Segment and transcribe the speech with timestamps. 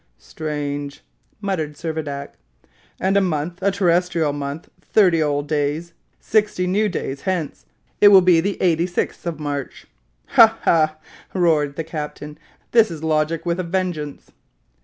[0.17, 1.03] "Strange!"
[1.41, 2.29] muttered Servadac.
[2.99, 7.67] "And a month, a terrestrial month, thirty old days, sixty new days hence,
[7.99, 9.85] it will be the 86th of March."
[10.29, 10.95] "Ha, ha!"
[11.35, 12.39] roared the captain;
[12.71, 14.31] "this is logic with a vengeance!"